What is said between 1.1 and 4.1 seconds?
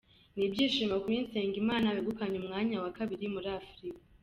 Nsengimana wegukanye umwanya wa kabiri muri Afurika